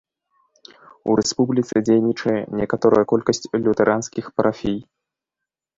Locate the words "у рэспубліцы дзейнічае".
1.09-2.35